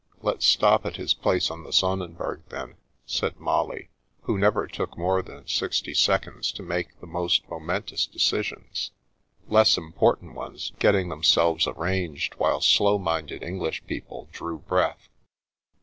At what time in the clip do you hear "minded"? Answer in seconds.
12.97-13.43